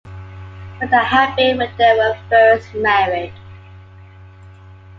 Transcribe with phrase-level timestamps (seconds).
[0.79, 3.31] But that had been when they were first married.